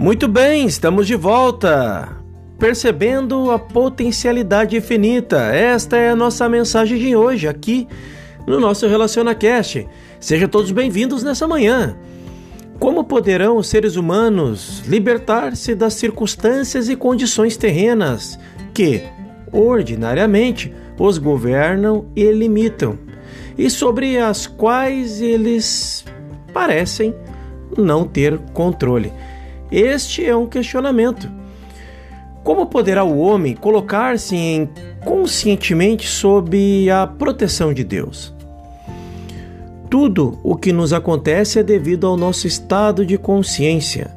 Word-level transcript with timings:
Muito 0.00 0.26
bem, 0.26 0.64
estamos 0.64 1.06
de 1.06 1.14
volta. 1.14 2.08
Percebendo 2.58 3.50
a 3.50 3.58
potencialidade 3.58 4.74
infinita. 4.74 5.36
Esta 5.52 5.98
é 5.98 6.08
a 6.08 6.16
nossa 6.16 6.48
mensagem 6.48 6.98
de 6.98 7.14
hoje 7.14 7.46
aqui 7.46 7.86
no 8.46 8.58
nosso 8.58 8.86
RelacionaCast. 8.86 9.86
Sejam 10.18 10.48
todos 10.48 10.70
bem-vindos 10.70 11.22
nessa 11.22 11.46
manhã. 11.46 11.98
Como 12.78 13.04
poderão 13.04 13.58
os 13.58 13.68
seres 13.68 13.96
humanos 13.96 14.82
libertar-se 14.86 15.74
das 15.74 15.92
circunstâncias 15.92 16.88
e 16.88 16.96
condições 16.96 17.58
terrenas 17.58 18.38
que, 18.72 19.02
ordinariamente, 19.52 20.72
os 20.98 21.18
governam 21.18 22.06
e 22.16 22.24
limitam, 22.32 22.98
e 23.58 23.68
sobre 23.68 24.16
as 24.16 24.46
quais 24.46 25.20
eles 25.20 26.06
parecem 26.54 27.14
não 27.76 28.08
ter 28.08 28.38
controle? 28.54 29.12
Este 29.70 30.24
é 30.24 30.34
um 30.34 30.46
questionamento. 30.46 31.30
Como 32.42 32.66
poderá 32.66 33.04
o 33.04 33.18
homem 33.18 33.54
colocar-se 33.54 34.34
em 34.34 34.68
conscientemente 35.04 36.08
sob 36.08 36.90
a 36.90 37.06
proteção 37.06 37.72
de 37.72 37.84
Deus? 37.84 38.34
Tudo 39.90 40.38
o 40.42 40.56
que 40.56 40.72
nos 40.72 40.92
acontece 40.92 41.58
é 41.58 41.62
devido 41.62 42.06
ao 42.06 42.16
nosso 42.16 42.46
estado 42.46 43.04
de 43.04 43.18
consciência. 43.18 44.10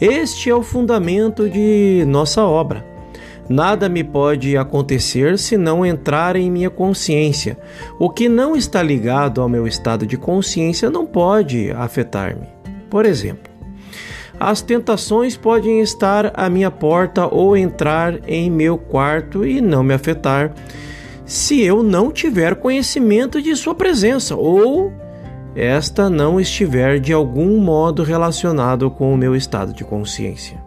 Este 0.00 0.50
é 0.50 0.54
o 0.54 0.62
fundamento 0.62 1.48
de 1.48 2.04
nossa 2.06 2.42
obra. 2.42 2.84
Nada 3.48 3.88
me 3.88 4.04
pode 4.04 4.56
acontecer 4.56 5.38
se 5.38 5.56
não 5.56 5.84
entrar 5.84 6.36
em 6.36 6.50
minha 6.50 6.68
consciência. 6.68 7.56
O 7.98 8.10
que 8.10 8.28
não 8.28 8.54
está 8.56 8.82
ligado 8.82 9.40
ao 9.40 9.48
meu 9.48 9.66
estado 9.66 10.06
de 10.06 10.18
consciência 10.18 10.90
não 10.90 11.06
pode 11.06 11.70
afetar-me. 11.70 12.46
Por 12.90 13.06
exemplo, 13.06 13.50
as 14.40 14.62
tentações 14.62 15.36
podem 15.36 15.80
estar 15.80 16.32
à 16.34 16.48
minha 16.48 16.70
porta 16.70 17.26
ou 17.26 17.56
entrar 17.56 18.18
em 18.28 18.50
meu 18.50 18.78
quarto 18.78 19.44
e 19.44 19.60
não 19.60 19.82
me 19.82 19.94
afetar 19.94 20.52
se 21.24 21.60
eu 21.60 21.82
não 21.82 22.10
tiver 22.10 22.54
conhecimento 22.54 23.42
de 23.42 23.54
sua 23.54 23.74
presença 23.74 24.34
ou 24.34 24.92
esta 25.54 26.08
não 26.08 26.40
estiver 26.40 27.00
de 27.00 27.12
algum 27.12 27.58
modo 27.58 28.02
relacionado 28.02 28.90
com 28.90 29.12
o 29.12 29.16
meu 29.16 29.34
estado 29.34 29.72
de 29.72 29.84
consciência. 29.84 30.62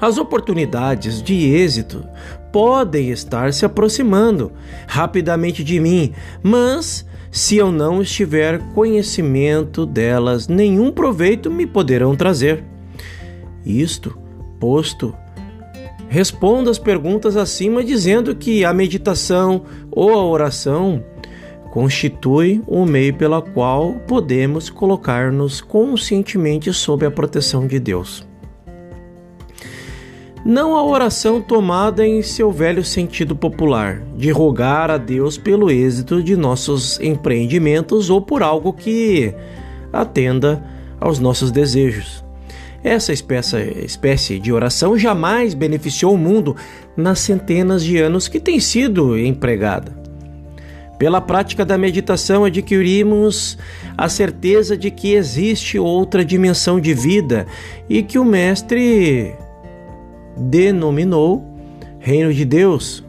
As 0.00 0.18
oportunidades 0.18 1.22
de 1.22 1.54
êxito 1.54 2.04
podem 2.52 3.10
estar 3.10 3.52
se 3.52 3.64
aproximando 3.64 4.52
rapidamente 4.86 5.62
de 5.62 5.80
mim, 5.80 6.12
mas 6.42 7.06
se 7.30 7.56
eu 7.56 7.70
não 7.70 8.02
estiver 8.02 8.60
conhecimento 8.74 9.84
delas, 9.84 10.48
nenhum 10.48 10.90
proveito 10.90 11.50
me 11.50 11.66
poderão 11.66 12.14
trazer. 12.14 12.64
Isto 13.64 14.18
posto, 14.58 15.14
responda 16.08 16.70
as 16.70 16.78
perguntas 16.78 17.36
acima 17.36 17.84
dizendo 17.84 18.34
que 18.34 18.64
a 18.64 18.72
meditação 18.72 19.64
ou 19.90 20.12
a 20.14 20.24
oração 20.24 21.04
constitui 21.72 22.62
um 22.66 22.86
meio 22.86 23.14
pela 23.14 23.42
qual 23.42 23.94
podemos 24.06 24.70
colocar-nos 24.70 25.60
conscientemente 25.60 26.72
sob 26.72 27.04
a 27.04 27.10
proteção 27.10 27.66
de 27.66 27.78
Deus 27.78 28.26
não 30.46 30.76
a 30.76 30.84
oração 30.84 31.42
tomada 31.42 32.06
em 32.06 32.22
seu 32.22 32.52
velho 32.52 32.84
sentido 32.84 33.34
popular, 33.34 34.00
de 34.16 34.30
rogar 34.30 34.92
a 34.92 34.96
Deus 34.96 35.36
pelo 35.36 35.72
êxito 35.72 36.22
de 36.22 36.36
nossos 36.36 37.00
empreendimentos 37.00 38.10
ou 38.10 38.22
por 38.22 38.44
algo 38.44 38.72
que 38.72 39.34
atenda 39.92 40.62
aos 41.00 41.18
nossos 41.18 41.50
desejos. 41.50 42.24
Essa 42.84 43.12
espécie 43.12 44.38
de 44.38 44.52
oração 44.52 44.96
jamais 44.96 45.52
beneficiou 45.52 46.14
o 46.14 46.18
mundo 46.18 46.54
nas 46.96 47.18
centenas 47.18 47.82
de 47.82 47.98
anos 47.98 48.28
que 48.28 48.38
tem 48.38 48.60
sido 48.60 49.18
empregada. 49.18 50.00
Pela 50.96 51.20
prática 51.20 51.64
da 51.64 51.76
meditação, 51.76 52.44
adquirimos 52.44 53.58
a 53.98 54.08
certeza 54.08 54.76
de 54.76 54.92
que 54.92 55.14
existe 55.14 55.76
outra 55.76 56.24
dimensão 56.24 56.80
de 56.80 56.94
vida 56.94 57.48
e 57.88 58.00
que 58.00 58.16
o 58.16 58.24
Mestre 58.24 59.34
denominou 60.36 61.44
Reino 61.98 62.32
de 62.32 62.44
Deus. 62.44 63.04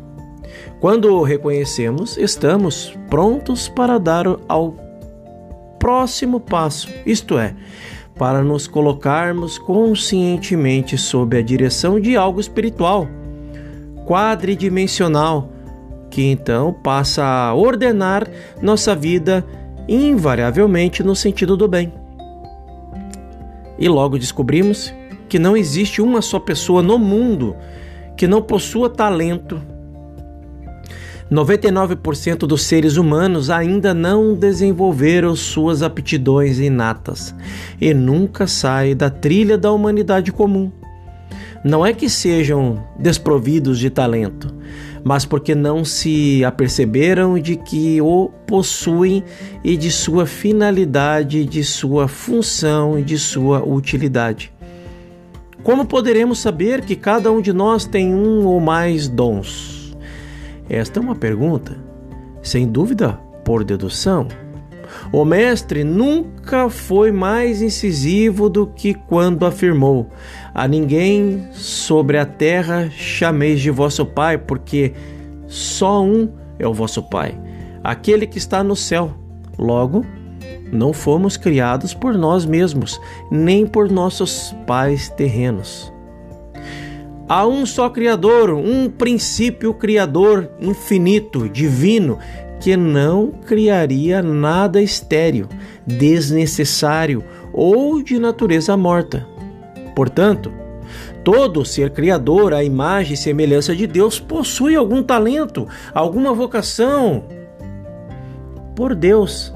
Quando 0.80 1.14
o 1.14 1.24
reconhecemos, 1.24 2.18
estamos 2.18 2.98
prontos 3.10 3.68
para 3.68 4.00
dar 4.00 4.26
ao 4.48 4.76
próximo 5.78 6.40
passo, 6.40 6.90
isto 7.06 7.38
é, 7.38 7.54
para 8.16 8.44
nos 8.44 8.68
colocarmos 8.68 9.58
conscientemente 9.58 10.98
sob 10.98 11.38
a 11.38 11.42
direção 11.42 12.00
de 12.00 12.16
algo 12.16 12.40
espiritual, 12.40 13.08
quadridimensional, 14.06 15.50
que 16.10 16.24
então 16.24 16.74
passa 16.74 17.24
a 17.24 17.54
ordenar 17.54 18.28
nossa 18.62 18.96
vida 18.96 19.46
invariavelmente 19.88 21.04
no 21.04 21.16
sentido 21.16 21.56
do 21.56 21.68
bem. 21.68 21.94
E 23.78 23.88
logo 23.88 24.18
descobrimos 24.18 24.94
que 25.28 25.38
não 25.38 25.56
existe 25.56 26.02
uma 26.02 26.22
só 26.22 26.40
pessoa 26.40 26.82
no 26.82 26.98
mundo 26.98 27.56
que 28.16 28.28
não 28.28 28.42
possua 28.42 28.90
talento. 28.90 29.62
99% 31.32 32.40
dos 32.40 32.64
seres 32.64 32.96
humanos 32.96 33.50
ainda 33.50 33.94
não 33.94 34.34
desenvolveram 34.34 35.36
suas 35.36 35.84
aptidões 35.84 36.58
inatas 36.58 37.36
e 37.82 37.94
nunca 37.94 38.48
saem 38.48 38.96
da 38.96 39.10
trilha 39.10 39.58
da 39.58 39.72
humanidade 39.72 40.32
comum. 40.32 40.72
Não 41.64 41.86
é 41.86 41.92
que 41.92 42.10
sejam 42.10 42.82
desprovidos 42.98 43.78
de 43.78 43.90
talento, 43.90 44.54
mas 45.04 45.26
porque 45.26 45.54
não 45.54 45.84
se 45.84 46.46
aperceberam 46.46 47.38
de 47.38 47.58
que 47.58 48.00
o 48.02 48.30
possuem 48.48 49.22
e 49.64 49.76
de 49.76 49.92
sua 49.92 50.26
finalidade, 50.26 51.46
de 51.46 51.64
sua 51.64 52.08
função 52.08 52.98
e 52.98 53.04
de 53.04 53.18
sua 53.18 53.62
utilidade. 53.66 54.54
Como 55.64 55.86
poderemos 55.86 56.40
saber 56.40 56.82
que 56.82 56.96
cada 56.96 57.32
um 57.32 57.42
de 57.42 57.52
nós 57.52 57.86
tem 57.86 58.14
um 58.14 58.46
ou 58.46 58.60
mais 58.60 59.08
dons? 59.08 59.98
Esta 60.70 61.00
é 61.00 61.02
uma 61.02 61.16
pergunta, 61.16 61.78
sem 62.42 62.68
dúvida, 62.68 63.14
por 63.44 63.64
dedução. 63.64 64.28
O 65.12 65.26
Mestre 65.26 65.84
nunca 65.84 66.70
foi 66.70 67.12
mais 67.12 67.62
incisivo 67.62 68.50
do 68.50 68.68
que 68.68 68.94
quando 68.94 69.46
afirmou: 69.46 70.10
A 70.54 70.68
ninguém 70.68 71.48
sobre 71.52 72.18
a 72.18 72.26
terra 72.26 72.90
chameis 72.90 73.62
de 73.62 73.70
vosso 73.70 74.06
Pai, 74.06 74.38
porque 74.38 74.94
só 75.48 76.04
um 76.04 76.30
é 76.60 76.68
o 76.68 76.74
vosso 76.74 77.04
Pai, 77.04 77.40
aquele 77.84 78.28
que 78.28 78.38
está 78.38 78.64
no 78.64 78.76
céu. 78.76 79.14
Logo, 79.58 80.06
não 80.72 80.94
fomos 80.94 81.38
criados 81.38 81.94
por 81.94 82.18
nós 82.18 82.46
mesmos, 82.46 83.00
nem 83.32 83.66
por 83.66 83.90
nossos 83.90 84.56
pais 84.66 85.10
terrenos. 85.10 85.92
Há 87.30 87.46
um 87.46 87.66
só 87.66 87.90
Criador, 87.90 88.52
um 88.52 88.90
princípio 88.90 89.74
criador 89.74 90.50
infinito, 90.62 91.50
divino, 91.50 92.18
que 92.60 92.76
não 92.78 93.32
criaria 93.46 94.22
nada 94.22 94.82
estéril, 94.82 95.48
desnecessário 95.86 97.24
ou 97.54 98.02
de 98.02 98.18
natureza 98.18 98.78
morta. 98.78 99.28
Portanto, 99.94 100.52
todo 101.24 101.66
ser 101.66 101.90
criador 101.90 102.54
à 102.54 102.64
imagem 102.64 103.14
e 103.14 103.18
semelhança 103.18 103.76
de 103.76 103.86
Deus 103.86 104.20
possui 104.20 104.76
algum 104.76 105.04
talento, 105.04 105.68
alguma 105.94 106.34
vocação 106.34 107.26
por 108.74 108.96
Deus 108.96 109.54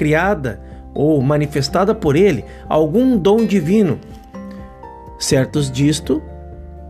criada 0.00 0.58
ou 0.94 1.20
manifestada 1.20 1.94
por 1.94 2.16
ele 2.16 2.42
algum 2.66 3.18
dom 3.18 3.44
divino. 3.44 3.98
Certos 5.18 5.70
disto, 5.70 6.22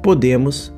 podemos, 0.00 0.72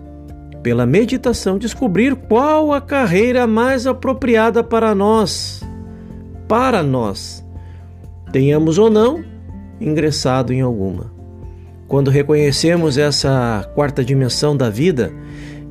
pela 0.63 0.87
meditação, 0.87 1.59
descobrir 1.59 2.15
qual 2.15 2.73
a 2.73 2.81
carreira 2.81 3.47
mais 3.47 3.87
apropriada 3.87 4.65
para 4.65 4.95
nós. 4.95 5.63
Para 6.49 6.83
nós, 6.83 7.45
tenhamos 8.33 8.79
ou 8.79 8.89
não 8.89 9.23
ingressado 9.79 10.55
em 10.55 10.63
alguma. 10.63 11.13
Quando 11.87 12.11
reconhecemos 12.11 12.97
essa 12.97 13.71
quarta 13.75 14.03
dimensão 14.03 14.57
da 14.57 14.71
vida, 14.71 15.13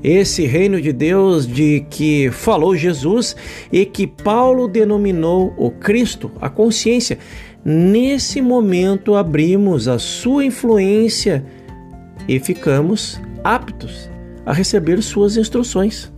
esse 0.03 0.45
reino 0.45 0.81
de 0.81 0.91
Deus 0.91 1.47
de 1.47 1.85
que 1.89 2.31
falou 2.31 2.75
Jesus 2.75 3.35
e 3.71 3.85
que 3.85 4.07
Paulo 4.07 4.67
denominou 4.67 5.53
o 5.57 5.69
Cristo, 5.69 6.31
a 6.41 6.49
consciência. 6.49 7.17
Nesse 7.63 8.41
momento 8.41 9.15
abrimos 9.15 9.87
a 9.87 9.99
sua 9.99 10.43
influência 10.45 11.45
e 12.27 12.39
ficamos 12.39 13.21
aptos 13.43 14.09
a 14.45 14.53
receber 14.53 15.01
suas 15.01 15.37
instruções. 15.37 16.11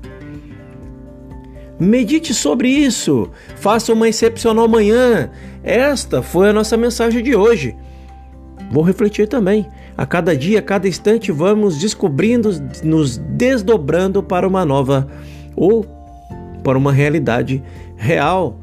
Medite 1.79 2.33
sobre 2.33 2.69
isso, 2.69 3.29
faça 3.55 3.91
uma 3.91 4.07
excepcional 4.07 4.67
manhã. 4.67 5.29
Esta 5.63 6.21
foi 6.21 6.49
a 6.49 6.53
nossa 6.53 6.77
mensagem 6.77 7.21
de 7.21 7.35
hoje. 7.35 7.75
Vou 8.71 8.83
refletir 8.83 9.27
também. 9.27 9.67
A 9.97 10.05
cada 10.05 10.35
dia, 10.35 10.59
a 10.59 10.61
cada 10.61 10.87
instante, 10.87 11.31
vamos 11.31 11.77
descobrindo, 11.77 12.49
nos 12.83 13.17
desdobrando 13.17 14.23
para 14.23 14.47
uma 14.47 14.65
nova 14.65 15.07
ou 15.55 15.85
para 16.63 16.77
uma 16.77 16.91
realidade 16.91 17.61
real 17.95 18.59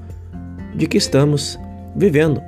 de 0.74 0.86
que 0.86 0.98
estamos 0.98 1.58
vivendo. 1.94 2.42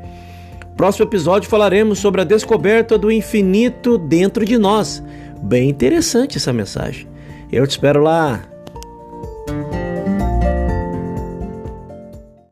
Próximo 0.77 1.07
episódio 1.07 1.49
falaremos 1.49 1.99
sobre 1.99 2.23
a 2.23 2.25
descoberta 2.25 2.99
do 2.99 3.11
infinito 3.11 3.99
dentro 3.99 4.45
de 4.45 4.59
nós. 4.59 5.03
Bem 5.43 5.69
interessante 5.69 6.39
essa 6.39 6.53
mensagem. 6.53 7.07
Eu 7.53 7.67
te 7.67 7.73
espero 7.73 8.03
lá. 8.03 8.52